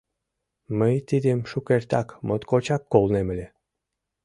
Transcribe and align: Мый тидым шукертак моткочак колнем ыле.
Мый 0.77 0.95
тидым 1.09 1.39
шукертак 1.49 2.07
моткочак 2.27 2.81
колнем 2.91 3.27
ыле. 3.33 3.47